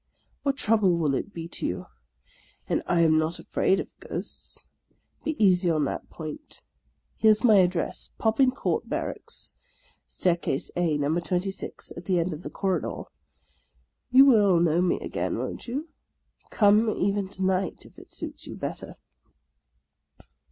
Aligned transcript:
What 0.41 0.57
trouble 0.57 0.97
will 0.97 1.13
it 1.13 1.31
be 1.31 1.47
to 1.49 1.67
you? 1.67 1.85
and 2.67 2.81
I 2.87 3.01
am 3.01 3.19
not 3.19 3.37
afraid 3.37 3.79
of 3.79 3.95
ghosts. 3.99 4.67
Be 5.23 5.35
easy 5.37 5.69
on 5.69 5.85
that 5.85 6.09
point. 6.09 6.63
Here 7.17 7.31
's 7.35 7.43
my 7.43 7.57
address: 7.57 8.09
Popincourt 8.17 8.89
Barracks, 8.89 9.55
staircase 10.07 10.71
A, 10.75 10.97
No. 10.97 11.19
26, 11.19 11.91
at 11.95 12.05
the 12.05 12.17
end 12.19 12.33
of 12.33 12.41
the 12.41 12.49
corridor. 12.49 13.03
You 14.09 14.25
will 14.25 14.59
know 14.59 14.81
me 14.81 14.99
again, 15.01 15.37
won't 15.37 15.67
you? 15.67 15.89
Come 16.49 16.89
even 16.89 17.29
to 17.29 17.43
night, 17.43 17.85
if 17.85 17.99
it 17.99 18.11
suits 18.11 18.47
you 18.47 18.55
bet 18.55 18.79
ter." 18.79 18.95